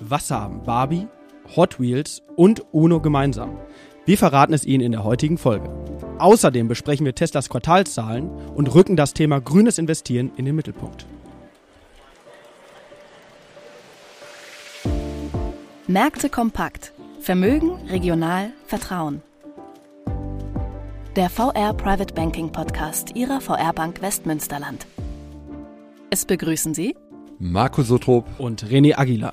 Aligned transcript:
Was 0.00 0.30
haben 0.30 0.62
Barbie, 0.62 1.08
Hot 1.56 1.80
Wheels 1.80 2.22
und 2.36 2.62
UNO 2.72 3.00
gemeinsam? 3.00 3.56
Wir 4.04 4.18
verraten 4.18 4.52
es 4.52 4.64
Ihnen 4.64 4.84
in 4.84 4.92
der 4.92 5.04
heutigen 5.04 5.38
Folge. 5.38 5.70
Außerdem 6.18 6.68
besprechen 6.68 7.06
wir 7.06 7.14
Teslas 7.14 7.48
Quartalszahlen 7.48 8.30
und 8.54 8.74
rücken 8.74 8.96
das 8.96 9.14
Thema 9.14 9.40
grünes 9.40 9.78
Investieren 9.78 10.32
in 10.36 10.44
den 10.44 10.54
Mittelpunkt. 10.54 11.06
Märkte 15.86 16.28
kompakt. 16.28 16.92
Vermögen, 17.20 17.72
regional, 17.88 18.50
Vertrauen. 18.66 19.22
Der 21.16 21.30
VR 21.30 21.72
Private 21.72 22.12
Banking 22.12 22.52
Podcast 22.52 23.16
Ihrer 23.16 23.40
VR 23.40 23.72
Bank 23.72 24.02
Westmünsterland. 24.02 24.86
Es 26.10 26.26
begrüßen 26.26 26.74
Sie 26.74 26.94
Marco 27.38 27.82
Sotrop 27.82 28.26
und 28.38 28.64
René 28.64 28.96
Aguilar. 28.96 29.32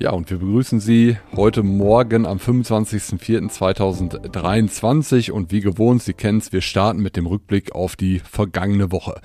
Ja, 0.00 0.10
und 0.10 0.28
wir 0.30 0.38
begrüßen 0.38 0.80
Sie 0.80 1.16
heute 1.36 1.62
Morgen 1.62 2.26
am 2.26 2.38
25.04.2023 2.38 5.30
und 5.30 5.52
wie 5.52 5.60
gewohnt, 5.60 6.02
Sie 6.02 6.14
kennen 6.14 6.38
es, 6.38 6.52
wir 6.52 6.62
starten 6.62 7.00
mit 7.00 7.14
dem 7.16 7.26
Rückblick 7.26 7.70
auf 7.72 7.94
die 7.94 8.18
vergangene 8.18 8.90
Woche. 8.90 9.20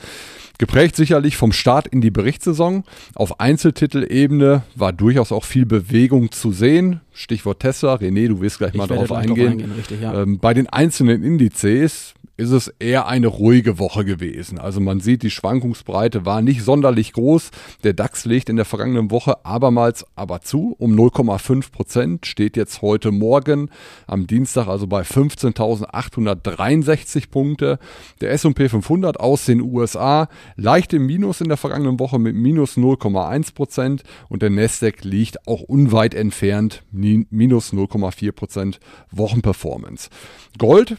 Geprägt 0.60 0.96
sicherlich 0.96 1.38
vom 1.38 1.52
Start 1.54 1.88
in 1.88 2.02
die 2.02 2.12
Berichtssaison. 2.12 2.84
Auf 3.16 3.40
Einzeltitelebene 3.40 4.62
war 4.76 4.94
durchaus 4.94 5.32
auch 5.32 5.46
viel 5.46 5.66
Bewegung 5.66 6.32
zu 6.32 6.52
sehen. 6.52 7.02
Stichwort 7.14 7.62
Tesla. 7.62 7.96
René, 7.96 8.28
du 8.28 8.42
wirst 8.42 8.60
gleich 8.60 8.74
Ich 8.74 8.78
mal 8.78 8.86
darauf 8.88 9.12
eingehen. 9.12 9.54
eingehen, 9.54 9.72
richtig, 9.72 10.02
ja. 10.02 10.22
ähm, 10.22 10.38
bei 10.40 10.54
den 10.54 10.68
einzelnen 10.68 11.24
Indizes 11.24 12.14
ist 12.40 12.52
es 12.52 12.70
eher 12.80 13.08
eine 13.08 13.28
ruhige 13.28 13.80
Woche 13.80 14.06
gewesen. 14.06 14.60
Also 14.60 14.80
man 14.80 15.02
sieht, 15.02 15.24
die 15.24 15.30
Schwankungsbreite 15.30 16.26
war 16.26 16.42
nicht 16.42 16.64
sonderlich 16.64 17.12
groß. 17.12 17.52
Der 17.84 17.92
DAX 17.92 18.24
legt 18.24 18.48
in 18.50 18.56
der 18.56 18.64
vergangenen 18.64 19.12
Woche 19.12 19.46
abermals 19.46 20.06
aber 20.16 20.40
zu. 20.40 20.74
Um 20.80 20.96
0,5 20.96 21.70
Prozent 21.72 22.26
steht 22.26 22.56
jetzt 22.56 22.82
heute 22.82 23.12
Morgen 23.12 23.70
am 24.08 24.26
Dienstag 24.26 24.68
also 24.68 24.88
bei 24.88 25.02
15.863 25.02 27.30
Punkte. 27.30 27.78
Der 28.22 28.32
S&P 28.32 28.70
500 28.70 29.20
aus 29.20 29.44
den 29.46 29.60
USA 29.62 30.30
leicht 30.56 30.94
im 30.94 31.06
Minus 31.06 31.42
in 31.42 31.50
der 31.50 31.58
vergangenen 31.58 32.00
Woche 32.00 32.20
mit 32.20 32.36
minus 32.36 32.78
0,1 32.78 33.54
Prozent 33.54 34.04
und 34.30 34.42
der 34.42 34.50
Nasdaq 34.50 35.04
liegt 35.04 35.46
auch 35.46 35.60
unweit 35.62 36.14
entfernt 36.14 36.84
mi- 36.92 37.28
minus 37.32 37.74
0,4 37.74 38.32
Prozent 38.32 38.80
Wochenperformance. 39.12 40.10
Gold 40.58 40.96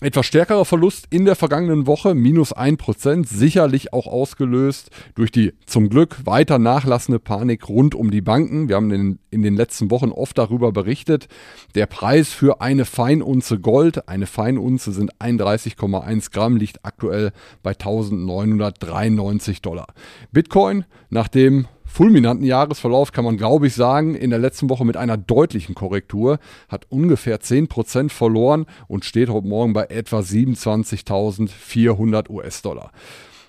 etwas 0.00 0.26
stärkerer 0.26 0.64
Verlust 0.64 1.06
in 1.10 1.24
der 1.24 1.34
vergangenen 1.34 1.88
Woche, 1.88 2.14
minus 2.14 2.54
1%, 2.54 3.26
sicherlich 3.26 3.92
auch 3.92 4.06
ausgelöst 4.06 4.90
durch 5.16 5.32
die 5.32 5.54
zum 5.66 5.88
Glück 5.88 6.24
weiter 6.24 6.60
nachlassende 6.60 7.18
Panik 7.18 7.68
rund 7.68 7.96
um 7.96 8.12
die 8.12 8.20
Banken. 8.20 8.68
Wir 8.68 8.76
haben 8.76 8.92
in, 8.92 9.18
in 9.30 9.42
den 9.42 9.56
letzten 9.56 9.90
Wochen 9.90 10.10
oft 10.10 10.38
darüber 10.38 10.70
berichtet. 10.70 11.26
Der 11.74 11.86
Preis 11.86 12.28
für 12.28 12.60
eine 12.60 12.84
Feinunze 12.84 13.58
Gold, 13.58 14.08
eine 14.08 14.26
Feinunze 14.26 14.92
sind 14.92 15.12
31,1 15.16 16.30
Gramm, 16.30 16.56
liegt 16.56 16.84
aktuell 16.84 17.32
bei 17.64 17.70
1993 17.70 19.62
Dollar. 19.62 19.86
Bitcoin, 20.30 20.84
nach 21.10 21.26
dem 21.26 21.66
fulminanten 21.88 22.46
Jahresverlauf 22.46 23.10
kann 23.12 23.24
man, 23.24 23.36
glaube 23.36 23.66
ich, 23.66 23.74
sagen, 23.74 24.14
in 24.14 24.30
der 24.30 24.38
letzten 24.38 24.70
Woche 24.70 24.84
mit 24.84 24.96
einer 24.96 25.16
deutlichen 25.16 25.74
Korrektur, 25.74 26.38
hat 26.68 26.86
ungefähr 26.90 27.40
10% 27.40 28.10
verloren 28.10 28.66
und 28.86 29.04
steht 29.04 29.30
heute 29.30 29.48
Morgen 29.48 29.72
bei 29.72 29.86
etwa 29.86 30.20
27.400 30.20 32.30
US-Dollar. 32.30 32.92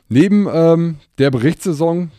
Neben 0.08 0.48
ähm, 0.52 0.96
der 1.20 1.30
Berichtssaison 1.30 2.10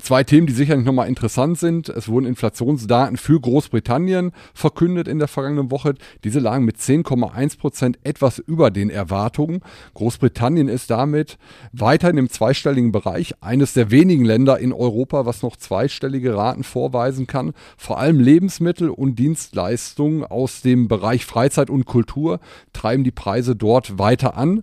Zwei 0.00 0.24
Themen, 0.24 0.46
die 0.46 0.54
sicherlich 0.54 0.86
nochmal 0.86 1.06
interessant 1.06 1.58
sind. 1.58 1.90
Es 1.90 2.08
wurden 2.08 2.24
Inflationsdaten 2.24 3.18
für 3.18 3.38
Großbritannien 3.38 4.32
verkündet 4.54 5.06
in 5.06 5.18
der 5.18 5.28
vergangenen 5.28 5.70
Woche. 5.70 5.94
Diese 6.24 6.40
lagen 6.40 6.64
mit 6.64 6.78
10,1 6.78 7.58
Prozent 7.58 7.98
etwas 8.02 8.38
über 8.38 8.70
den 8.70 8.88
Erwartungen. 8.88 9.60
Großbritannien 9.92 10.68
ist 10.68 10.88
damit 10.88 11.36
weiterhin 11.72 12.16
im 12.16 12.30
zweistelligen 12.30 12.90
Bereich, 12.90 13.34
eines 13.42 13.74
der 13.74 13.90
wenigen 13.90 14.24
Länder 14.24 14.58
in 14.58 14.72
Europa, 14.72 15.26
was 15.26 15.42
noch 15.42 15.56
zweistellige 15.56 16.34
Raten 16.36 16.64
vorweisen 16.64 17.26
kann. 17.26 17.52
Vor 17.76 17.98
allem 17.98 18.18
Lebensmittel 18.18 18.88
und 18.88 19.18
Dienstleistungen 19.18 20.24
aus 20.24 20.62
dem 20.62 20.88
Bereich 20.88 21.26
Freizeit 21.26 21.68
und 21.68 21.84
Kultur 21.84 22.40
treiben 22.72 23.04
die 23.04 23.10
Preise 23.10 23.54
dort 23.56 23.98
weiter 23.98 24.38
an. 24.38 24.62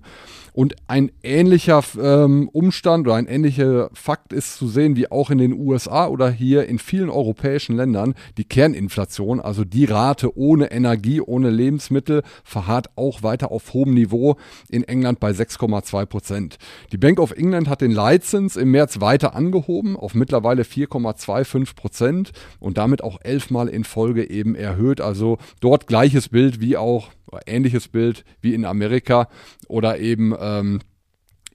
Und 0.60 0.76
ein 0.88 1.10
ähnlicher 1.24 1.82
ähm, 1.98 2.50
Umstand 2.52 3.08
oder 3.08 3.16
ein 3.16 3.28
ähnlicher 3.28 3.90
Fakt 3.94 4.34
ist 4.34 4.58
zu 4.58 4.68
sehen 4.68 4.98
wie 4.98 5.10
auch 5.10 5.30
in 5.30 5.38
den 5.38 5.54
USA 5.54 6.08
oder 6.08 6.30
hier 6.30 6.68
in 6.68 6.80
vielen 6.80 7.10
europäischen 7.10 7.78
Ländern. 7.78 8.14
Die 8.38 8.44
Kerninflation, 8.44 9.40
also 9.40 9.64
die 9.64 9.86
Rate 9.86 10.38
ohne 10.38 10.70
Energie, 10.70 11.22
ohne 11.22 11.50
Lebensmittel, 11.50 12.24
verharrt 12.44 12.88
auch 12.98 13.24
weiter 13.24 13.54
auf 13.54 13.72
hohem 13.72 13.94
Niveau 13.94 14.36
in 14.70 14.84
England 14.84 15.22
bei 15.22 15.32
6,2 15.32 16.06
Prozent. 16.06 16.58
Die 16.92 16.98
Bank 16.98 17.22
of 17.22 17.32
England 17.32 17.70
hat 17.70 17.80
den 17.80 17.92
Leitzins 17.92 18.58
im 18.58 18.72
März 18.72 19.00
weiter 19.00 19.36
angehoben 19.36 19.96
auf 19.96 20.14
mittlerweile 20.14 20.64
4,25 20.64 21.74
Prozent 21.74 22.32
und 22.60 22.78
damit 22.78 23.02
auch 23.02 23.22
elfmal 23.24 23.70
in 23.70 23.86
Folge 23.86 24.30
eben 24.30 24.56
erhöht. 24.56 25.00
Also 25.00 25.38
dort 25.62 25.88
gleiches 25.88 26.28
Bild 26.28 26.60
wie 26.60 26.76
auch 26.76 27.12
ähnliches 27.46 27.88
Bild 27.88 28.24
wie 28.42 28.54
in 28.54 28.66
Amerika 28.66 29.30
oder 29.68 30.00
eben 30.00 30.34
ähm, 30.40 30.80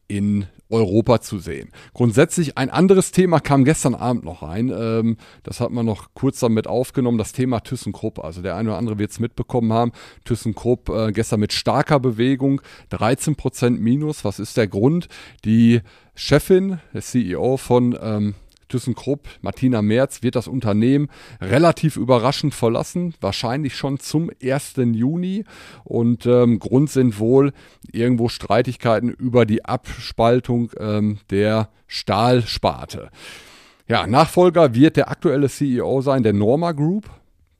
in 0.08 0.46
Europa 0.70 1.20
zu 1.20 1.38
sehen. 1.38 1.70
Grundsätzlich 1.92 2.58
ein 2.58 2.70
anderes 2.70 3.12
Thema 3.12 3.38
kam 3.38 3.64
gestern 3.64 3.94
Abend 3.94 4.24
noch 4.24 4.42
rein. 4.42 4.72
Ähm, 4.76 5.16
das 5.42 5.60
hat 5.60 5.70
man 5.70 5.86
noch 5.86 6.08
kurz 6.14 6.40
damit 6.40 6.66
aufgenommen, 6.66 7.18
das 7.18 7.32
Thema 7.32 7.60
ThyssenKrupp. 7.60 8.18
Also 8.18 8.42
der 8.42 8.56
eine 8.56 8.70
oder 8.70 8.78
andere 8.78 8.98
wird 8.98 9.10
es 9.10 9.20
mitbekommen 9.20 9.72
haben. 9.72 9.92
ThyssenKrupp 10.24 10.88
äh, 10.88 11.12
gestern 11.12 11.40
mit 11.40 11.52
starker 11.52 12.00
Bewegung, 12.00 12.60
13% 12.90 13.78
Minus. 13.78 14.24
Was 14.24 14.38
ist 14.38 14.56
der 14.56 14.66
Grund? 14.66 15.08
Die 15.44 15.80
Chefin, 16.14 16.80
der 16.92 17.02
CEO 17.02 17.56
von 17.56 17.96
ähm, 18.00 18.34
ThyssenKrupp, 18.74 19.28
Martina 19.40 19.82
Merz, 19.82 20.22
wird 20.22 20.34
das 20.34 20.48
Unternehmen 20.48 21.08
relativ 21.40 21.96
überraschend 21.96 22.54
verlassen, 22.54 23.14
wahrscheinlich 23.20 23.76
schon 23.76 24.00
zum 24.00 24.30
1. 24.42 24.74
Juni. 24.92 25.44
Und 25.84 26.26
ähm, 26.26 26.58
Grund 26.58 26.90
sind 26.90 27.18
wohl 27.18 27.52
irgendwo 27.92 28.28
Streitigkeiten 28.28 29.10
über 29.10 29.46
die 29.46 29.64
Abspaltung 29.64 30.70
ähm, 30.78 31.18
der 31.30 31.68
Stahlsparte. 31.86 33.10
Ja, 33.86 34.06
Nachfolger 34.06 34.74
wird 34.74 34.96
der 34.96 35.10
aktuelle 35.10 35.48
CEO 35.48 36.00
sein, 36.00 36.22
der 36.22 36.32
Norma 36.32 36.72
Group. 36.72 37.08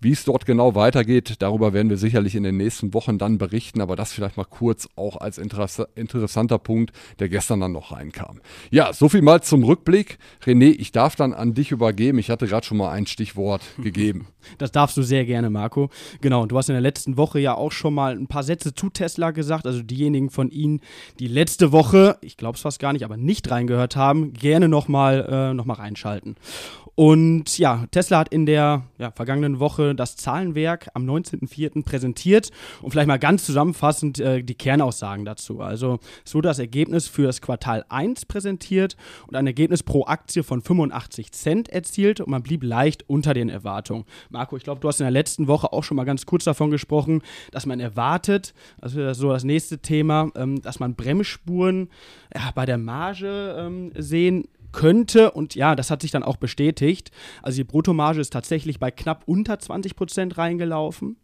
Wie 0.04 0.12
es 0.12 0.25
dort 0.25 0.44
genau 0.44 0.75
weitergeht, 0.75 1.37
darüber 1.38 1.72
werden 1.72 1.88
wir 1.88 1.97
sicherlich 1.97 2.34
in 2.34 2.42
den 2.42 2.59
nächsten 2.59 2.92
Wochen 2.92 3.16
dann 3.16 3.38
berichten, 3.38 3.81
aber 3.81 3.97
das 3.97 4.12
vielleicht 4.12 4.37
mal 4.37 4.44
kurz 4.44 4.87
auch 4.97 5.16
als 5.16 5.38
interess 5.38 5.82
interessanter 5.94 6.59
Punkt, 6.59 6.92
der 7.20 7.31
gestern 7.31 7.60
dann 7.60 7.72
noch 7.72 7.91
reinkam. 7.91 8.42
Ja, 8.70 8.92
so 8.92 9.09
viel 9.09 9.22
mal 9.22 9.42
zum 9.42 9.65
Rückblick. 9.65 10.19
René, 10.44 10.76
ich 10.78 10.92
darf 10.92 11.16
dann 11.16 11.32
an 11.32 11.54
dich 11.54 11.70
übergeben. 11.70 12.19
Ich 12.19 12.28
hatte 12.28 12.47
gerade 12.47 12.66
schon 12.66 12.76
mal 12.76 12.91
ein 12.91 13.06
Stichwort 13.06 13.62
gegeben. 13.82 14.26
Das 14.59 14.72
darfst 14.72 14.94
du 14.98 15.03
sehr 15.03 15.25
gerne, 15.25 15.48
Marco. 15.48 15.88
Genau, 16.21 16.42
und 16.42 16.53
du 16.53 16.59
hast 16.59 16.69
in 16.69 16.75
der 16.75 16.82
letzten 16.82 17.16
Woche 17.16 17.41
ja 17.41 17.54
auch 17.54 17.72
schon 17.72 17.94
mal 17.94 18.12
ein 18.12 18.26
paar 18.26 18.42
Sätze 18.42 18.75
zu 18.75 18.91
Tesla 18.91 19.31
gesagt. 19.31 19.66
Also 19.66 19.82
diejenigen 19.82 20.28
von 20.28 20.50
Ihnen, 20.50 20.82
die 21.19 21.28
letzte 21.28 21.72
Woche, 21.72 22.19
ich 22.21 22.36
glaube 22.36 22.56
es 22.56 22.60
fast 22.60 22.78
gar 22.78 22.92
nicht, 22.92 23.06
aber 23.06 23.16
nicht 23.16 23.50
reingehört 23.50 23.97
haben, 23.97 24.34
gerne 24.34 24.69
nochmal 24.69 25.26
äh, 25.31 25.54
noch 25.54 25.65
mal 25.65 25.72
reinschalten. 25.72 26.36
Und 26.96 27.58
ja, 27.58 27.86
Tesla 27.91 28.18
hat 28.18 28.28
in 28.28 28.46
der 28.46 28.84
ja, 28.98 29.10
vergangenen 29.10 29.58
Woche 29.58 29.94
das 29.94 30.16
Zahlenwerk 30.16 30.88
am 30.94 31.04
19.04. 31.04 31.82
präsentiert 31.84 32.50
und 32.82 32.92
vielleicht 32.92 33.08
mal 33.08 33.18
ganz 33.18 33.44
zusammenfassend 33.44 34.20
äh, 34.20 34.42
die 34.42 34.54
Kernaussagen 34.54 35.24
dazu. 35.24 35.60
Also 35.60 35.98
es 36.24 36.34
wurde 36.34 36.48
das 36.48 36.60
Ergebnis 36.60 37.08
für 37.08 37.24
das 37.24 37.41
Quartal 37.41 37.84
1 37.88 38.26
präsentiert 38.26 38.96
und 39.26 39.34
ein 39.34 39.46
Ergebnis 39.46 39.82
pro 39.82 40.06
Aktie 40.06 40.44
von 40.44 40.60
85 40.62 41.32
Cent 41.32 41.68
erzielt 41.68 42.20
und 42.20 42.28
man 42.28 42.42
blieb 42.42 42.62
leicht 42.62 43.08
unter 43.08 43.34
den 43.34 43.48
Erwartungen. 43.48 44.04
Marco, 44.30 44.56
ich 44.56 44.62
glaube, 44.62 44.80
du 44.80 44.86
hast 44.86 45.00
in 45.00 45.04
der 45.04 45.10
letzten 45.10 45.48
Woche 45.48 45.72
auch 45.72 45.82
schon 45.82 45.96
mal 45.96 46.04
ganz 46.04 46.26
kurz 46.26 46.44
davon 46.44 46.70
gesprochen, 46.70 47.22
dass 47.50 47.66
man 47.66 47.80
erwartet, 47.80 48.54
also 48.80 49.00
das 49.00 49.16
ist 49.16 49.20
so 49.20 49.30
das 49.30 49.42
nächste 49.42 49.78
Thema, 49.78 50.30
ähm, 50.36 50.62
dass 50.62 50.78
man 50.78 50.94
Bremsspuren 50.94 51.88
ja, 52.32 52.52
bei 52.54 52.66
der 52.66 52.78
Marge 52.78 53.56
ähm, 53.58 53.91
sehen 53.96 54.44
könnte. 54.74 55.30
Und 55.30 55.54
ja, 55.54 55.74
das 55.74 55.91
hat 55.91 56.03
sich 56.03 56.10
dann 56.10 56.22
auch 56.22 56.36
bestätigt. 56.36 57.10
Also 57.42 57.56
die 57.56 57.65
Bruttomarge 57.65 58.21
ist 58.21 58.32
tatsächlich 58.32 58.78
bei 58.78 58.91
knapp 58.91 59.22
unter 59.26 59.59
20 59.59 59.97
Prozent 59.97 60.36
reingelaufen. 60.36 61.16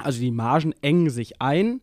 Also 0.00 0.20
die 0.20 0.30
Margen 0.30 0.74
engen 0.80 1.10
sich 1.10 1.40
ein 1.42 1.80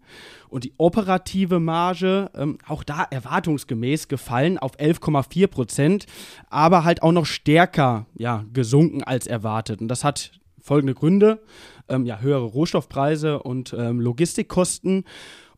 und 0.47 0.63
die 0.63 0.73
operative 0.77 1.59
Marge, 1.59 2.31
ähm, 2.33 2.57
auch 2.65 2.83
da 2.85 3.03
erwartungsgemäß 3.03 4.07
gefallen 4.07 4.57
auf 4.57 4.77
11,4 4.79 5.47
Prozent, 5.47 6.05
aber 6.49 6.85
halt 6.85 7.03
auch 7.03 7.11
noch 7.11 7.25
stärker 7.25 8.05
ja, 8.15 8.45
gesunken 8.53 9.03
als 9.03 9.27
erwartet. 9.27 9.81
Und 9.81 9.89
das 9.89 10.05
hat 10.05 10.31
folgende 10.61 10.93
Gründe. 10.93 11.41
Ähm, 11.89 12.05
ja, 12.05 12.19
höhere 12.19 12.45
Rohstoffpreise 12.45 13.43
und 13.43 13.75
ähm, 13.77 13.99
Logistikkosten 13.99 15.03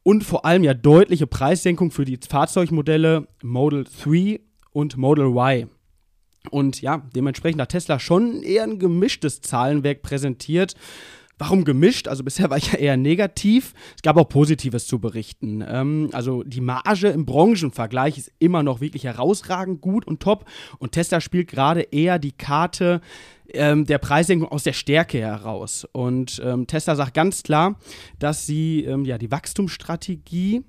und 0.02 0.24
vor 0.24 0.46
allem 0.46 0.64
ja 0.64 0.74
deutliche 0.74 1.28
Preissenkung 1.28 1.92
für 1.92 2.06
die 2.06 2.18
Fahrzeugmodelle 2.28 3.28
Model 3.44 3.84
3 3.84 4.40
und 4.78 4.96
Model 4.96 5.36
Y. 5.36 5.70
Und 6.52 6.82
ja, 6.84 7.02
dementsprechend 7.16 7.60
hat 7.60 7.70
Tesla 7.70 8.00
schon 8.00 8.44
eher 8.44 8.62
ein 8.62 8.78
gemischtes 8.78 9.42
Zahlenwerk 9.42 10.04
präsentiert. 10.04 10.76
Warum 11.40 11.66
gemischt? 11.66 12.08
Also 12.08 12.24
bisher 12.24 12.50
war 12.52 12.58
ich 12.58 12.74
ja 12.74 12.78
eher 12.78 12.96
negativ. 12.96 13.74
Es 13.96 14.04
gab 14.04 14.18
auch 14.18 14.30
Positives 14.30 14.86
zu 14.86 15.00
berichten. 15.00 15.66
Ähm, 15.68 16.10
also 16.14 16.44
die 16.44 16.62
Marge 16.62 17.08
im 17.08 17.26
Branchenvergleich 17.26 18.20
ist 18.20 18.32
immer 18.38 18.62
noch 18.62 18.80
wirklich 18.80 19.06
herausragend 19.06 19.82
gut 19.82 20.06
und 20.06 20.20
top. 20.20 20.46
Und 20.78 20.92
Tesla 20.92 21.22
spielt 21.22 21.48
gerade 21.48 21.82
eher 21.82 22.20
die 22.20 22.34
Karte 22.34 23.02
ähm, 23.50 23.84
der 23.88 23.98
Preissenkung 23.98 24.48
aus 24.48 24.62
der 24.62 24.74
Stärke 24.74 25.18
heraus. 25.18 25.88
Und 25.92 26.40
ähm, 26.46 26.68
Tesla 26.68 26.96
sagt 26.96 27.16
ganz 27.16 27.42
klar, 27.42 27.80
dass 28.20 28.46
sie 28.46 28.84
ähm, 28.84 29.06
ja 29.06 29.18
die 29.18 29.32
Wachstumsstrategie 29.32 30.64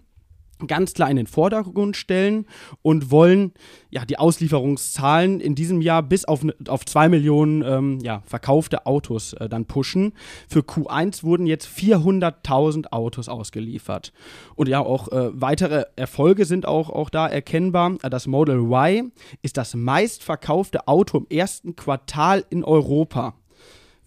ganz 0.66 0.94
klar 0.94 1.10
in 1.10 1.16
den 1.16 1.26
Vordergrund 1.26 1.96
stellen 1.96 2.46
und 2.82 3.10
wollen 3.10 3.52
ja 3.90 4.05
die 4.05 4.19
Auslieferungszahlen 4.19 5.40
in 5.40 5.55
diesem 5.55 5.81
Jahr 5.81 6.02
bis 6.02 6.25
auf, 6.25 6.44
auf 6.69 6.84
zwei 6.84 7.08
Millionen 7.08 7.62
ähm, 7.62 7.99
ja, 8.02 8.22
verkaufte 8.26 8.87
Autos 8.87 9.32
äh, 9.34 9.49
dann 9.49 9.66
pushen. 9.66 10.12
Für 10.49 10.60
Q1 10.60 11.22
wurden 11.22 11.46
jetzt 11.46 11.69
400.000 11.69 12.93
Autos 12.93 13.28
ausgeliefert. 13.28 14.12
Und 14.56 14.69
ja, 14.69 14.81
auch 14.81 15.08
äh, 15.08 15.31
weitere 15.32 15.84
Erfolge 15.96 16.44
sind 16.44 16.66
auch, 16.66 16.90
auch 16.90 17.10
da 17.10 17.26
erkennbar. 17.26 17.96
Das 18.10 18.26
Model 18.26 18.58
Y 18.58 19.12
ist 19.43 19.56
das 19.56 19.75
meistverkaufte 19.75 20.88
Auto 20.88 21.19
im 21.19 21.26
ersten 21.31 21.76
Quartal 21.76 22.44
in 22.50 22.64
Europa. 22.64 23.34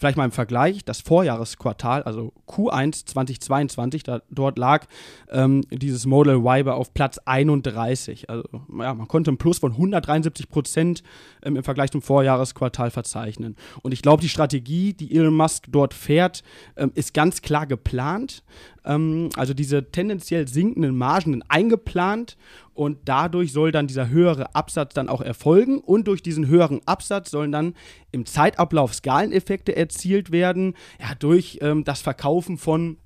Vielleicht 0.01 0.17
mal 0.17 0.25
im 0.25 0.31
Vergleich, 0.31 0.83
das 0.83 0.99
Vorjahresquartal, 0.99 2.01
also 2.01 2.33
Q1 2.47 3.05
2022, 3.05 4.01
da, 4.01 4.23
dort 4.31 4.57
lag 4.57 4.87
ähm, 5.29 5.61
dieses 5.69 6.07
Model 6.07 6.37
Y 6.37 6.69
auf 6.69 6.91
Platz 6.95 7.19
31. 7.19 8.27
Also 8.27 8.49
ja, 8.79 8.95
man 8.95 9.07
konnte 9.07 9.29
einen 9.29 9.37
Plus 9.37 9.59
von 9.59 9.73
173 9.73 10.49
Prozent 10.49 11.03
ähm, 11.43 11.55
im 11.55 11.63
Vergleich 11.63 11.91
zum 11.91 12.01
Vorjahresquartal 12.01 12.89
verzeichnen. 12.89 13.55
Und 13.83 13.93
ich 13.93 14.01
glaube, 14.01 14.21
die 14.23 14.29
Strategie, 14.29 14.93
die 14.93 15.15
Elon 15.15 15.35
Musk 15.35 15.65
dort 15.69 15.93
fährt, 15.93 16.41
ähm, 16.77 16.91
ist 16.95 17.13
ganz 17.13 17.43
klar 17.43 17.67
geplant. 17.67 18.43
Ähm, 18.83 19.29
also 19.35 19.53
diese 19.53 19.91
tendenziell 19.91 20.47
sinkenden 20.47 20.97
Margen 20.97 21.43
eingeplant 21.47 22.37
und 22.73 22.99
dadurch 23.05 23.51
soll 23.51 23.71
dann 23.71 23.87
dieser 23.87 24.09
höhere 24.09 24.55
Absatz 24.55 24.93
dann 24.93 25.09
auch 25.09 25.21
erfolgen 25.21 25.79
und 25.79 26.07
durch 26.07 26.21
diesen 26.21 26.47
höheren 26.47 26.81
Absatz 26.85 27.31
sollen 27.31 27.51
dann 27.51 27.75
im 28.11 28.25
Zeitablauf 28.25 28.93
Skaleneffekte 28.93 29.75
erzielt 29.75 30.31
werden, 30.31 30.75
ja, 30.99 31.15
durch 31.15 31.59
ähm, 31.61 31.83
das 31.83 32.01
Verkaufen 32.01 32.57
von 32.57 32.97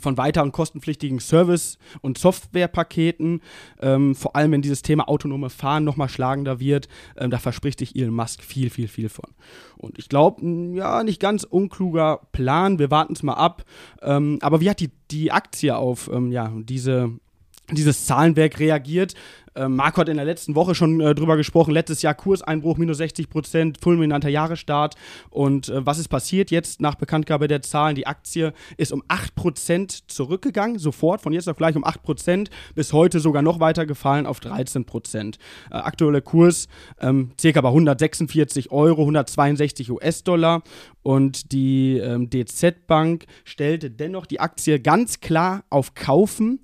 von 0.00 0.16
weiteren 0.16 0.50
kostenpflichtigen 0.50 1.20
Service- 1.20 1.78
und 2.00 2.18
Softwarepaketen, 2.18 3.42
ähm, 3.80 4.14
vor 4.14 4.34
allem 4.34 4.52
wenn 4.52 4.62
dieses 4.62 4.82
Thema 4.82 5.08
autonome 5.08 5.50
Fahren 5.50 5.84
nochmal 5.84 6.08
schlagender 6.08 6.58
wird, 6.58 6.88
ähm, 7.16 7.30
da 7.30 7.38
verspricht 7.38 7.78
sich 7.78 7.94
Elon 7.94 8.14
Musk 8.14 8.42
viel, 8.42 8.70
viel, 8.70 8.88
viel 8.88 9.08
von. 9.08 9.30
Und 9.76 9.98
ich 9.98 10.08
glaube, 10.08 10.44
ja, 10.74 11.02
nicht 11.04 11.20
ganz 11.20 11.44
unkluger 11.44 12.20
Plan, 12.32 12.78
wir 12.78 12.90
warten 12.90 13.12
es 13.12 13.22
mal 13.22 13.34
ab. 13.34 13.64
Ähm, 14.02 14.38
aber 14.40 14.60
wie 14.60 14.70
hat 14.70 14.80
die, 14.80 14.90
die 15.10 15.32
Aktie 15.32 15.76
auf 15.76 16.10
ähm, 16.12 16.32
ja, 16.32 16.50
diese 16.56 17.12
dieses 17.70 18.06
Zahlenwerk 18.06 18.58
reagiert. 18.58 19.14
Äh, 19.54 19.68
Marco 19.68 19.98
hat 20.00 20.08
in 20.08 20.16
der 20.16 20.26
letzten 20.26 20.54
Woche 20.54 20.74
schon 20.74 21.00
äh, 21.00 21.14
drüber 21.14 21.36
gesprochen. 21.36 21.72
Letztes 21.72 22.02
Jahr 22.02 22.14
Kurseinbruch 22.14 22.76
minus 22.76 22.98
60 22.98 23.28
Prozent, 23.28 23.78
fulminanter 23.80 24.28
Jahresstart. 24.28 24.96
Und 25.30 25.68
äh, 25.68 25.86
was 25.86 25.98
ist 25.98 26.08
passiert 26.08 26.50
jetzt 26.50 26.80
nach 26.80 26.96
Bekanntgabe 26.96 27.48
der 27.48 27.62
Zahlen? 27.62 27.94
Die 27.94 28.06
Aktie 28.06 28.52
ist 28.76 28.92
um 28.92 29.02
8 29.08 29.34
Prozent 29.34 30.10
zurückgegangen, 30.10 30.78
sofort, 30.78 31.20
von 31.20 31.32
jetzt 31.32 31.48
auf 31.48 31.56
gleich 31.56 31.76
um 31.76 31.84
8 31.84 32.02
Prozent, 32.02 32.50
bis 32.74 32.92
heute 32.92 33.20
sogar 33.20 33.42
noch 33.42 33.60
weiter 33.60 33.86
gefallen 33.86 34.26
auf 34.26 34.40
13 34.40 34.84
Prozent. 34.84 35.38
Äh, 35.70 35.76
aktueller 35.76 36.20
Kurs 36.20 36.68
ähm, 37.00 37.30
circa 37.40 37.60
bei 37.60 37.68
146 37.68 38.72
Euro, 38.72 39.02
162 39.02 39.90
US-Dollar. 39.90 40.62
Und 41.02 41.52
die 41.52 41.98
ähm, 41.98 42.30
DZ 42.30 42.86
Bank 42.86 43.26
stellte 43.44 43.90
dennoch 43.90 44.24
die 44.24 44.40
Aktie 44.40 44.80
ganz 44.80 45.20
klar 45.20 45.64
auf 45.68 45.94
Kaufen 45.94 46.60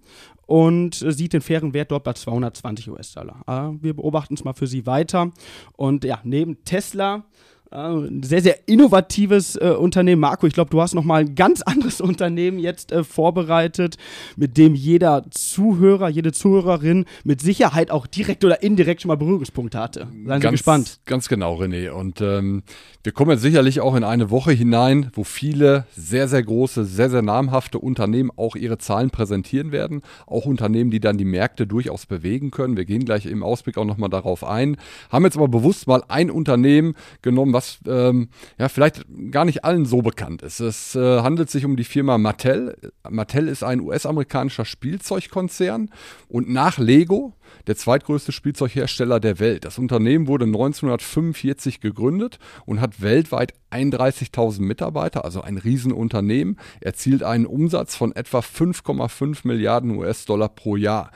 und 0.51 1.01
äh, 1.03 1.13
sieht 1.13 1.33
den 1.33 1.43
fairen 1.43 1.75
Wert 1.75 1.93
dort 1.93 2.03
bei 2.03 2.13
220 2.13 2.91
US-Dollar. 2.91 3.45
Äh, 3.47 3.83
wir 3.85 3.95
beobachten 3.95 4.35
es 4.35 4.43
mal 4.43 4.53
für 4.53 4.67
Sie 4.67 4.85
weiter. 4.85 5.31
Und 5.77 6.03
ja, 6.03 6.19
neben 6.25 6.65
Tesla 6.65 7.23
ein 7.73 8.25
sehr, 8.25 8.43
sehr 8.43 8.69
innovatives 8.69 9.55
äh, 9.55 9.71
Unternehmen. 9.79 10.21
Marco, 10.21 10.47
ich 10.47 10.55
glaube, 10.55 10.71
du 10.71 10.81
hast 10.81 10.95
nochmal 10.95 11.21
ein 11.21 11.35
ganz 11.37 11.63
anderes 11.71 12.01
Unternehmen 12.01 12.59
jetzt 12.59 12.91
äh, 12.91 13.05
vorbereitet, 13.05 13.97
mit 14.37 14.57
dem 14.57 14.75
jeder 14.75 15.25
Zuhörer, 15.31 16.09
jede 16.09 16.33
Zuhörerin 16.33 17.05
mit 17.23 17.41
Sicherheit 17.41 17.91
auch 17.93 18.09
direkt 18.09 18.45
oder 18.45 18.63
indirekt 18.63 19.03
schon 19.03 19.09
mal 19.09 19.17
Berührungspunkte 19.17 19.79
hatte. 19.79 20.09
Seien 20.27 20.43
Sie 20.43 20.51
gespannt. 20.51 21.01
Ganz 21.05 21.29
genau, 21.29 21.57
René. 21.61 21.91
Und 21.91 22.21
ähm, 22.21 22.65
wir 23.05 23.13
kommen 23.13 23.31
jetzt 23.31 23.43
sicherlich 23.43 23.81
auch 23.81 23.95
in 23.95 24.03
eine 24.03 24.31
Woche 24.31 24.51
hinein, 24.51 25.11
wo 25.15 25.23
viele 25.23 25.87
sehr, 25.97 26.27
sehr 26.27 26.43
große, 26.43 26.85
sehr, 26.85 27.09
sehr 27.09 27.23
namhafte 27.23 27.79
Unternehmen 27.79 28.33
auch 28.35 28.57
ihre 28.57 28.79
Zahlen 28.79 29.11
präsentieren 29.11 29.71
werden. 29.71 30.03
Auch 30.27 30.45
Unternehmen, 30.45 30.91
die 30.91 31.01
dann 31.01 31.19
die 31.19 31.25
Märkte 31.25 31.69
durchaus 31.69 32.07
bewegen 32.07 32.51
können. 32.51 32.77
Wir 32.77 32.85
gehen 32.85 33.05
gleich 33.05 33.27
im 33.27 33.45
Ausblick 33.45 33.79
auch 33.79 33.85
nochmal 33.85 34.11
darauf 34.11 34.43
ein. 34.43 34.77
Haben 35.09 35.25
jetzt 35.25 35.37
aber 35.37 35.49
bewusst 35.49 35.87
mal 35.87 36.03
ein 36.09 36.31
Unternehmen 36.31 36.95
genommen, 37.23 37.53
was 37.53 37.60
was 37.61 37.79
ähm, 37.87 38.29
ja 38.59 38.69
vielleicht 38.71 39.05
gar 39.31 39.45
nicht 39.45 39.65
allen 39.65 39.85
so 39.85 40.01
bekannt 40.01 40.41
ist. 40.43 40.61
Es 40.61 40.95
äh, 40.95 41.21
handelt 41.21 41.51
sich 41.51 41.67
um 41.67 41.77
die 41.77 41.85
Firma 41.85 42.17
Mattel. 42.17 42.77
Mattel 43.09 43.49
ist 43.49 43.63
ein 43.63 43.81
US-amerikanischer 43.81 44.65
Spielzeugkonzern 44.65 45.91
und 46.29 46.49
nach 46.49 46.79
Lego 46.79 47.35
der 47.67 47.77
zweitgrößte 47.77 48.33
Spielzeughersteller 48.33 49.21
der 49.21 49.39
Welt. 49.41 49.65
Das 49.67 49.79
Unternehmen 49.79 50.27
wurde 50.27 50.47
1945 50.47 51.81
gegründet 51.81 52.39
und 52.65 52.81
hat 52.81 53.03
weltweit 53.03 53.53
31.000 53.71 54.63
Mitarbeiter, 54.63 55.25
also 55.25 55.43
ein 55.43 55.59
Riesenunternehmen, 55.59 56.59
erzielt 56.81 57.23
einen 57.23 57.45
Umsatz 57.45 57.95
von 57.95 58.17
etwa 58.17 58.39
5,5 58.39 59.41
Milliarden 59.45 59.97
US-Dollar 59.97 60.49
pro 60.49 60.77
Jahr. 60.77 61.11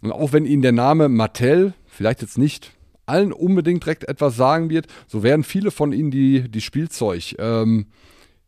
Und 0.00 0.12
auch 0.12 0.32
wenn 0.32 0.44
Ihnen 0.44 0.62
der 0.62 0.72
Name 0.72 1.08
Mattel 1.08 1.74
vielleicht 1.86 2.22
jetzt 2.22 2.38
nicht 2.38 2.77
allen 3.08 3.32
unbedingt 3.32 3.84
direkt 3.84 4.04
etwas 4.04 4.36
sagen 4.36 4.70
wird, 4.70 4.86
so 5.06 5.22
werden 5.22 5.44
viele 5.44 5.70
von 5.70 5.92
ihnen 5.92 6.10
die, 6.10 6.48
die 6.48 6.60
Spielzeug 6.60 7.34
ähm, 7.38 7.86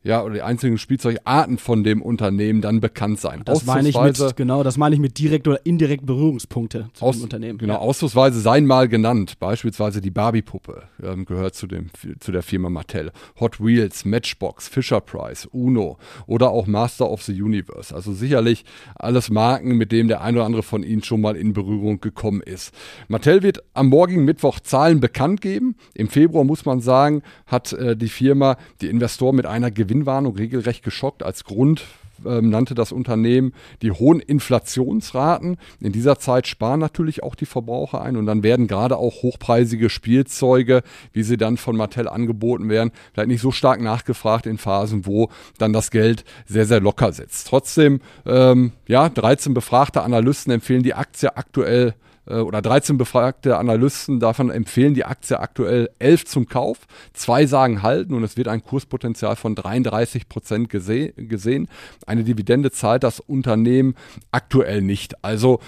ja, 0.02 0.22
oder 0.22 0.34
die 0.34 0.42
einzelnen 0.42 0.78
Spielzeugarten 0.78 1.58
von 1.58 1.84
dem 1.84 2.00
Unternehmen 2.00 2.62
dann 2.62 2.80
bekannt 2.80 3.20
sein. 3.20 3.42
Das 3.44 3.66
meine 3.66 3.88
ich 3.88 4.00
mit, 4.00 4.36
genau, 4.36 4.62
das 4.62 4.78
meine 4.78 4.94
ich 4.94 5.00
mit 5.00 5.18
direkt 5.18 5.46
oder 5.46 5.64
indirekt 5.66 6.06
Berührungspunkte 6.06 6.88
zu 6.94 7.04
aus, 7.04 7.16
dem 7.16 7.24
Unternehmen. 7.24 7.58
Genau, 7.58 7.74
ja. 7.74 7.80
ausdrucksweise 7.80 8.40
seien 8.40 8.64
mal 8.64 8.88
genannt. 8.88 9.38
Beispielsweise 9.38 10.00
die 10.00 10.10
Barbie-Puppe 10.10 10.84
ähm, 11.02 11.26
gehört 11.26 11.54
zu, 11.54 11.66
dem, 11.66 11.90
zu 12.18 12.32
der 12.32 12.42
Firma 12.42 12.70
Mattel. 12.70 13.12
Hot 13.40 13.60
Wheels, 13.60 14.06
Matchbox, 14.06 14.68
Fisher 14.68 15.02
Price, 15.02 15.46
Uno 15.52 15.98
oder 16.26 16.50
auch 16.50 16.66
Master 16.66 17.10
of 17.10 17.22
the 17.22 17.40
Universe. 17.40 17.94
Also 17.94 18.14
sicherlich 18.14 18.64
alles 18.94 19.28
Marken, 19.28 19.76
mit 19.76 19.92
denen 19.92 20.08
der 20.08 20.22
ein 20.22 20.34
oder 20.34 20.46
andere 20.46 20.62
von 20.62 20.82
Ihnen 20.82 21.02
schon 21.02 21.20
mal 21.20 21.36
in 21.36 21.52
Berührung 21.52 22.00
gekommen 22.00 22.40
ist. 22.40 22.72
Mattel 23.08 23.42
wird 23.42 23.62
am 23.74 23.88
morgigen 23.88 24.24
Mittwoch 24.24 24.60
Zahlen 24.60 25.00
bekannt 25.00 25.42
geben. 25.42 25.76
Im 25.92 26.08
Februar 26.08 26.44
muss 26.44 26.64
man 26.64 26.80
sagen, 26.80 27.22
hat 27.44 27.74
äh, 27.74 27.96
die 27.96 28.08
Firma 28.08 28.56
die 28.80 28.88
Investoren 28.88 29.36
mit 29.36 29.44
einer 29.44 29.70
Gewinn 29.70 29.89
Gewinnwarnung 29.90 30.36
regelrecht 30.36 30.84
geschockt. 30.84 31.24
Als 31.24 31.42
Grund 31.42 31.82
ähm, 32.24 32.48
nannte 32.48 32.76
das 32.76 32.92
Unternehmen 32.92 33.52
die 33.82 33.90
hohen 33.90 34.20
Inflationsraten. 34.20 35.56
In 35.80 35.90
dieser 35.90 36.16
Zeit 36.16 36.46
sparen 36.46 36.78
natürlich 36.78 37.24
auch 37.24 37.34
die 37.34 37.46
Verbraucher 37.46 38.00
ein 38.00 38.16
und 38.16 38.26
dann 38.26 38.44
werden 38.44 38.68
gerade 38.68 38.96
auch 38.96 39.22
hochpreisige 39.22 39.90
Spielzeuge, 39.90 40.82
wie 41.12 41.24
sie 41.24 41.36
dann 41.36 41.56
von 41.56 41.76
Mattel 41.76 42.08
angeboten 42.08 42.68
werden, 42.68 42.92
vielleicht 43.12 43.28
nicht 43.30 43.40
so 43.40 43.50
stark 43.50 43.80
nachgefragt 43.80 44.46
in 44.46 44.58
Phasen, 44.58 45.06
wo 45.06 45.28
dann 45.58 45.72
das 45.72 45.90
Geld 45.90 46.24
sehr, 46.46 46.66
sehr 46.66 46.80
locker 46.80 47.12
sitzt. 47.12 47.48
Trotzdem, 47.48 48.00
ähm, 48.26 48.72
ja, 48.86 49.08
13 49.08 49.54
befragte 49.54 50.02
Analysten 50.02 50.52
empfehlen 50.52 50.84
die 50.84 50.94
Aktie 50.94 51.36
aktuell 51.36 51.94
oder 52.26 52.62
13 52.62 52.98
befragte 52.98 53.56
Analysten 53.56 54.20
davon 54.20 54.50
empfehlen 54.50 54.94
die 54.94 55.04
Aktie 55.04 55.40
aktuell 55.40 55.90
11 55.98 56.26
zum 56.26 56.48
Kauf. 56.48 56.78
Zwei 57.12 57.46
sagen 57.46 57.82
halten 57.82 58.14
und 58.14 58.22
es 58.22 58.36
wird 58.36 58.48
ein 58.48 58.62
Kurspotenzial 58.62 59.36
von 59.36 59.54
33 59.54 60.28
Prozent 60.28 60.68
gese 60.68 61.12
gesehen. 61.12 61.68
Eine 62.06 62.24
Dividende 62.24 62.70
zahlt 62.70 63.02
das 63.02 63.20
Unternehmen 63.20 63.94
aktuell 64.30 64.82
nicht. 64.82 65.24
Also 65.24 65.60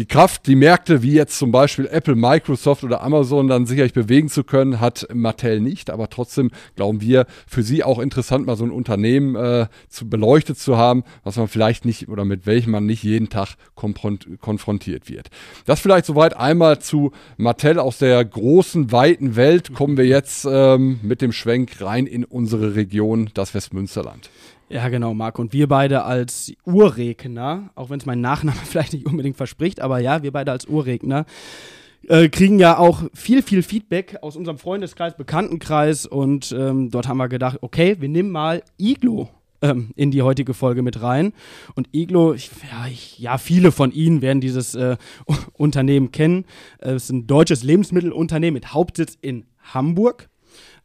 die 0.00 0.06
Kraft, 0.06 0.46
die 0.46 0.56
Märkte 0.56 1.02
wie 1.02 1.12
jetzt 1.12 1.38
zum 1.38 1.52
Beispiel 1.52 1.86
Apple, 1.86 2.14
Microsoft 2.14 2.84
oder 2.84 3.02
Amazon 3.02 3.48
dann 3.48 3.66
sicherlich 3.66 3.92
bewegen 3.92 4.30
zu 4.30 4.44
können, 4.44 4.80
hat 4.80 5.06
Mattel 5.12 5.60
nicht. 5.60 5.90
Aber 5.90 6.08
trotzdem 6.08 6.50
glauben 6.74 7.02
wir, 7.02 7.26
für 7.46 7.62
sie 7.62 7.84
auch 7.84 7.98
interessant, 7.98 8.46
mal 8.46 8.56
so 8.56 8.64
ein 8.64 8.70
Unternehmen 8.70 9.36
äh, 9.36 9.66
zu 9.90 10.08
beleuchtet 10.08 10.58
zu 10.58 10.78
haben, 10.78 11.04
was 11.22 11.36
man 11.36 11.48
vielleicht 11.48 11.84
nicht 11.84 12.08
oder 12.08 12.24
mit 12.24 12.46
welchem 12.46 12.70
man 12.70 12.86
nicht 12.86 13.02
jeden 13.02 13.28
Tag 13.28 13.56
konfrontiert 13.74 15.10
wird. 15.10 15.28
Das 15.66 15.80
vielleicht 15.80 16.06
soweit 16.06 16.34
einmal 16.34 16.78
zu 16.78 17.12
Mattel 17.36 17.78
aus 17.78 17.98
der 17.98 18.24
großen, 18.24 18.92
weiten 18.92 19.36
Welt. 19.36 19.74
Kommen 19.74 19.98
wir 19.98 20.06
jetzt 20.06 20.48
ähm, 20.50 20.98
mit 21.02 21.20
dem 21.20 21.32
Schwenk 21.32 21.82
rein 21.82 22.06
in 22.06 22.24
unsere 22.24 22.74
Region, 22.74 23.28
das 23.34 23.52
Westmünsterland. 23.52 24.30
Ja, 24.70 24.88
genau, 24.88 25.14
Marc. 25.14 25.40
Und 25.40 25.52
wir 25.52 25.66
beide 25.66 26.04
als 26.04 26.52
Urregner, 26.64 27.70
auch 27.74 27.90
wenn 27.90 27.98
es 27.98 28.06
mein 28.06 28.20
Nachname 28.20 28.58
vielleicht 28.64 28.92
nicht 28.92 29.04
unbedingt 29.04 29.36
verspricht, 29.36 29.80
aber 29.80 29.98
ja, 29.98 30.22
wir 30.22 30.30
beide 30.30 30.52
als 30.52 30.66
Urregner, 30.66 31.26
äh, 32.08 32.28
kriegen 32.28 32.58
ja 32.60 32.78
auch 32.78 33.02
viel, 33.12 33.42
viel 33.42 33.62
Feedback 33.62 34.18
aus 34.22 34.36
unserem 34.36 34.58
Freundeskreis, 34.58 35.16
Bekanntenkreis 35.16 36.06
und 36.06 36.54
ähm, 36.56 36.90
dort 36.90 37.08
haben 37.08 37.18
wir 37.18 37.28
gedacht, 37.28 37.58
okay, 37.62 37.96
wir 37.98 38.08
nehmen 38.08 38.30
mal 38.30 38.62
Iglo 38.78 39.28
ähm, 39.60 39.90
in 39.96 40.12
die 40.12 40.22
heutige 40.22 40.54
Folge 40.54 40.82
mit 40.82 41.02
rein. 41.02 41.32
Und 41.74 41.88
Iglo, 41.92 42.32
ich, 42.32 42.50
ja, 42.70 42.86
ich, 42.86 43.18
ja, 43.18 43.38
viele 43.38 43.72
von 43.72 43.90
Ihnen 43.92 44.22
werden 44.22 44.40
dieses 44.40 44.76
äh, 44.76 44.96
Unternehmen 45.54 46.12
kennen. 46.12 46.44
Äh, 46.78 46.92
es 46.92 47.04
ist 47.04 47.10
ein 47.10 47.26
deutsches 47.26 47.64
Lebensmittelunternehmen 47.64 48.54
mit 48.54 48.72
Hauptsitz 48.72 49.18
in 49.20 49.46
Hamburg. 49.74 50.30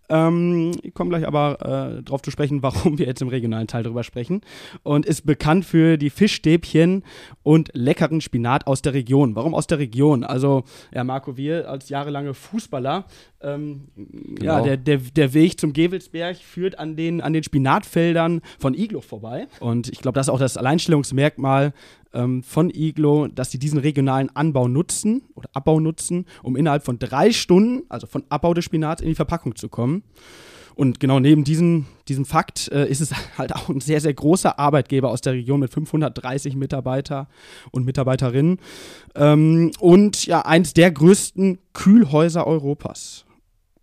Ähm, 0.10 0.72
ich 0.84 0.94
komme 0.94 1.10
gleich 1.10 1.28
aber 1.28 1.98
äh, 1.98 2.04
darauf 2.04 2.22
zu 2.22 2.32
sprechen, 2.32 2.62
warum 2.64 2.98
wir 2.98 3.06
jetzt 3.06 3.22
im 3.22 3.28
regionalen 3.28 3.68
Teil 3.68 3.84
drüber 3.84 4.04
sprechen. 4.04 4.42
Und 4.84 5.06
ist 5.06 5.26
bekannt 5.26 5.66
für 5.66 5.98
die 5.98 6.10
Fischstäbchen 6.10 7.04
und 7.44 7.70
leckeren 7.74 8.22
Spinat 8.22 8.68
aus 8.68 8.82
der 8.82 8.94
Region. 8.94 9.36
Warum 9.36 9.54
aus 9.54 9.68
der 9.68 9.80
Region? 9.80 10.24
Also, 10.24 10.64
ja, 10.94 11.04
Marco, 11.04 11.38
wir 11.38 11.70
als 11.70 11.90
jahrelange 11.90 12.34
Fußballer, 12.34 13.06
ähm, 13.42 13.88
genau. 13.96 14.44
ja, 14.44 14.62
der, 14.62 14.78
der, 14.78 14.98
der 14.98 15.34
Weg 15.34 15.60
zum 15.60 15.74
Gewelsberg 15.74 16.38
führt 16.38 16.80
an 16.80 16.96
den, 16.96 17.22
an 17.22 17.34
den 17.34 17.44
Spinatfeldern 17.44 18.42
von 18.60 18.74
Iglo 18.74 19.02
vorbei. 19.02 19.48
Und 19.60 19.90
ich 19.90 20.00
glaube, 20.00 20.16
das 20.16 20.28
ist 20.28 20.34
auch 20.34 20.40
das 20.40 20.58
Alleinstellungsmerkmal 20.58 21.74
ähm, 22.16 22.44
von 22.44 22.72
Iglo, 22.74 23.28
dass 23.28 23.52
sie 23.52 23.60
diesen 23.60 23.80
regionalen 23.80 24.36
Anbau 24.36 24.68
nutzen 24.68 25.24
oder 25.36 25.50
Abbau 25.54 25.80
nutzen, 25.80 26.26
um 26.42 26.56
innerhalb 26.56 26.84
von 26.84 26.98
drei 26.98 27.32
Stunden, 27.32 27.84
also 27.90 28.08
von 28.08 28.24
Abbau 28.30 28.54
des 28.54 28.66
Spinats, 28.66 29.02
in 29.02 29.10
die 29.10 29.16
Verpackung 29.16 29.56
zu 29.56 29.70
kommen. 29.70 30.04
Und 30.76 31.00
genau 31.00 31.20
neben 31.20 31.46
diesem, 31.46 31.86
diesem 32.10 32.26
Fakt 32.26 32.70
äh, 32.72 32.88
ist 32.88 33.00
es 33.00 33.12
halt 33.38 33.56
auch 33.56 33.70
ein 33.70 33.80
sehr, 33.80 34.02
sehr 34.02 34.14
großer 34.14 34.60
Arbeitgeber 34.60 35.10
aus 35.10 35.22
der 35.22 35.34
Region 35.34 35.60
mit 35.60 35.72
530 35.74 36.56
Mitarbeiter 36.56 37.28
und 37.72 37.86
Mitarbeiterinnen. 37.86 38.60
Ähm, 39.16 39.72
und 39.80 40.26
ja, 40.26 40.42
eins 40.46 40.74
der 40.74 40.92
größten 40.92 41.60
Kühlhäuser 41.74 42.46
Europas. 42.46 43.26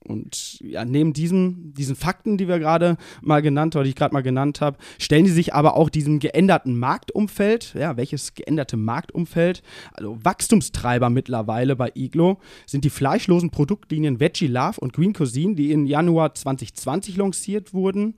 Und 0.04 0.60
ja, 0.60 0.84
neben 0.84 1.12
diesen, 1.12 1.74
diesen 1.74 1.96
Fakten, 1.96 2.36
die 2.36 2.48
wir 2.48 2.58
gerade 2.58 2.96
mal 3.20 3.42
genannt 3.42 3.76
oder 3.76 3.84
die 3.84 3.90
ich 3.90 3.96
gerade 3.96 4.12
mal 4.14 4.22
genannt 4.22 4.60
habe, 4.60 4.78
stellen 4.98 5.26
sie 5.26 5.32
sich 5.32 5.54
aber 5.54 5.76
auch 5.76 5.90
diesem 5.90 6.18
geänderten 6.18 6.78
Marktumfeld, 6.78 7.74
ja, 7.78 7.96
welches 7.96 8.34
geänderte 8.34 8.76
Marktumfeld, 8.76 9.62
also 9.92 10.16
Wachstumstreiber 10.22 11.10
mittlerweile 11.10 11.76
bei 11.76 11.92
Iglo, 11.94 12.38
sind 12.66 12.84
die 12.84 12.90
fleischlosen 12.90 13.50
Produktlinien 13.50 14.20
Veggie 14.20 14.46
Love 14.46 14.80
und 14.80 14.92
Green 14.92 15.12
Cuisine, 15.12 15.54
die 15.54 15.72
im 15.72 15.86
Januar 15.86 16.34
2020 16.34 17.16
lanciert 17.16 17.74
wurden. 17.74 18.14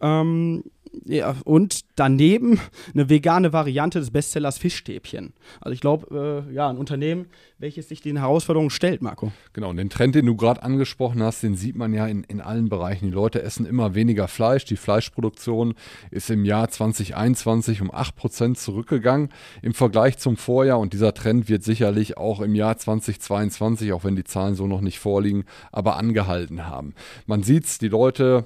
Ähm, 0.00 0.64
ja, 1.04 1.36
und 1.44 1.80
daneben 1.96 2.60
eine 2.92 3.08
vegane 3.08 3.52
Variante 3.52 3.98
des 3.98 4.10
Bestsellers 4.10 4.58
Fischstäbchen. 4.58 5.32
Also 5.60 5.74
ich 5.74 5.80
glaube, 5.80 6.46
äh, 6.48 6.54
ja, 6.54 6.68
ein 6.68 6.76
Unternehmen, 6.76 7.26
welches 7.58 7.88
sich 7.88 8.00
den 8.00 8.18
Herausforderungen 8.18 8.70
stellt, 8.70 9.02
Marco. 9.02 9.32
Genau, 9.52 9.70
und 9.70 9.76
den 9.76 9.90
Trend, 9.90 10.14
den 10.14 10.26
du 10.26 10.36
gerade 10.36 10.62
angesprochen 10.62 11.22
hast, 11.22 11.42
den 11.42 11.54
sieht 11.54 11.76
man 11.76 11.94
ja 11.94 12.06
in, 12.06 12.24
in 12.24 12.40
allen 12.40 12.68
Bereichen. 12.68 13.06
Die 13.06 13.14
Leute 13.14 13.42
essen 13.42 13.66
immer 13.66 13.94
weniger 13.94 14.28
Fleisch. 14.28 14.64
Die 14.64 14.76
Fleischproduktion 14.76 15.74
ist 16.10 16.30
im 16.30 16.44
Jahr 16.44 16.68
2021 16.68 17.80
um 17.80 17.90
8% 17.90 18.54
zurückgegangen 18.54 19.30
im 19.62 19.74
Vergleich 19.74 20.18
zum 20.18 20.36
Vorjahr. 20.36 20.78
Und 20.78 20.92
dieser 20.92 21.14
Trend 21.14 21.48
wird 21.48 21.62
sicherlich 21.62 22.16
auch 22.16 22.40
im 22.40 22.54
Jahr 22.54 22.76
2022, 22.76 23.92
auch 23.92 24.04
wenn 24.04 24.16
die 24.16 24.24
Zahlen 24.24 24.54
so 24.54 24.66
noch 24.66 24.80
nicht 24.80 24.98
vorliegen, 24.98 25.44
aber 25.70 25.96
angehalten 25.96 26.66
haben. 26.66 26.94
Man 27.26 27.42
sieht 27.42 27.64
es, 27.64 27.78
die 27.78 27.88
Leute 27.88 28.44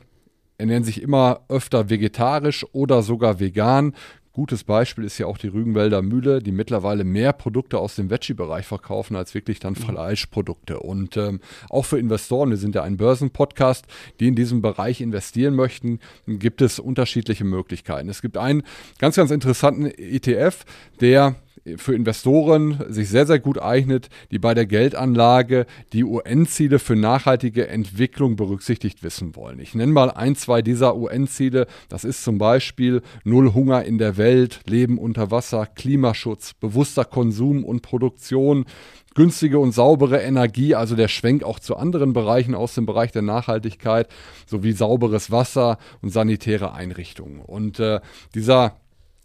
ernähren 0.58 0.84
sich 0.84 1.02
immer 1.02 1.40
öfter 1.48 1.90
vegetarisch 1.90 2.66
oder 2.72 3.02
sogar 3.02 3.40
vegan. 3.40 3.94
Gutes 4.36 4.64
Beispiel 4.64 5.04
ist 5.04 5.16
ja 5.16 5.24
auch 5.24 5.38
die 5.38 5.48
Rügenwälder 5.48 6.02
Mühle, 6.02 6.40
die 6.40 6.52
mittlerweile 6.52 7.04
mehr 7.04 7.32
Produkte 7.32 7.78
aus 7.78 7.94
dem 7.94 8.10
Veggie-Bereich 8.10 8.66
verkaufen 8.66 9.16
als 9.16 9.32
wirklich 9.32 9.60
dann 9.60 9.72
mhm. 9.72 9.76
Fleischprodukte. 9.78 10.78
Und 10.80 11.16
ähm, 11.16 11.40
auch 11.70 11.86
für 11.86 11.98
Investoren, 11.98 12.50
wir 12.50 12.58
sind 12.58 12.74
ja 12.74 12.82
ein 12.82 12.98
Börsenpodcast, 12.98 13.86
die 14.20 14.28
in 14.28 14.34
diesem 14.34 14.60
Bereich 14.60 15.00
investieren 15.00 15.54
möchten, 15.54 16.00
gibt 16.26 16.60
es 16.60 16.78
unterschiedliche 16.78 17.44
Möglichkeiten. 17.44 18.10
Es 18.10 18.20
gibt 18.20 18.36
einen 18.36 18.62
ganz, 18.98 19.16
ganz 19.16 19.30
interessanten 19.30 19.86
ETF, 19.86 20.66
der 21.00 21.36
für 21.76 21.94
Investoren 21.94 22.84
sich 22.88 23.08
sehr, 23.08 23.26
sehr 23.26 23.38
gut 23.38 23.60
eignet, 23.60 24.08
die 24.30 24.38
bei 24.38 24.54
der 24.54 24.66
Geldanlage 24.66 25.66
die 25.92 26.04
UN-Ziele 26.04 26.78
für 26.78 26.96
nachhaltige 26.96 27.68
Entwicklung 27.68 28.36
berücksichtigt 28.36 29.02
wissen 29.02 29.34
wollen. 29.34 29.58
Ich 29.58 29.74
nenne 29.74 29.92
mal 29.92 30.10
ein, 30.10 30.36
zwei 30.36 30.62
dieser 30.62 30.96
UN-Ziele. 30.96 31.66
Das 31.88 32.04
ist 32.04 32.22
zum 32.22 32.38
Beispiel 32.38 33.02
Null 33.24 33.52
Hunger 33.54 33.84
in 33.84 33.98
der 33.98 34.16
Welt, 34.16 34.60
Leben 34.66 34.98
unter 34.98 35.30
Wasser, 35.30 35.66
Klimaschutz, 35.66 36.54
bewusster 36.54 37.04
Konsum 37.04 37.64
und 37.64 37.82
Produktion, 37.82 38.66
günstige 39.14 39.58
und 39.58 39.72
saubere 39.72 40.20
Energie, 40.20 40.74
also 40.76 40.94
der 40.94 41.08
Schwenk 41.08 41.42
auch 41.42 41.58
zu 41.58 41.76
anderen 41.76 42.12
Bereichen 42.12 42.54
aus 42.54 42.74
dem 42.74 42.86
Bereich 42.86 43.10
der 43.10 43.22
Nachhaltigkeit, 43.22 44.08
sowie 44.46 44.72
sauberes 44.72 45.32
Wasser 45.32 45.78
und 46.02 46.10
sanitäre 46.10 46.74
Einrichtungen. 46.74 47.40
Und 47.40 47.80
äh, 47.80 48.00
dieser 48.34 48.76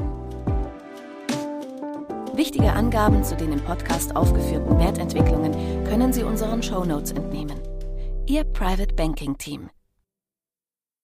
Wichtige 2.34 2.72
Angaben 2.72 3.22
zu 3.22 3.36
den 3.36 3.52
im 3.52 3.60
Podcast 3.60 4.16
aufgeführten 4.16 4.76
Wertentwicklungen 4.80 5.52
können 5.84 6.12
Sie 6.12 6.24
unseren 6.24 6.60
Shownotes 6.60 7.12
entnehmen. 7.12 7.54
Ihr 8.26 8.42
Private 8.42 8.92
Banking 8.94 9.38
Team. 9.38 9.70